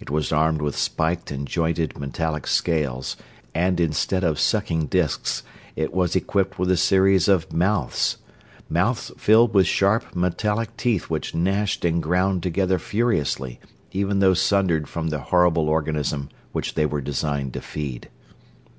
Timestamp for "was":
0.10-0.32, 5.94-6.14